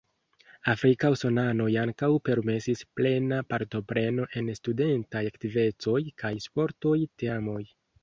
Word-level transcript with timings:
Afrika 0.71 1.11
usonanoj 1.15 1.67
ankaŭ 1.81 2.09
permesis 2.31 2.81
plena 3.01 3.41
partopreno 3.55 4.27
en 4.43 4.53
studentaj 4.63 5.25
aktivecoj 5.35 5.99
kaj 6.25 6.37
sportoj 6.51 6.99
teamoj. 7.23 7.65